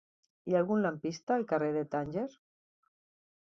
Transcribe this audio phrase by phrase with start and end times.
[0.45, 2.25] Hi ha algun lampista al carrer de Tànger?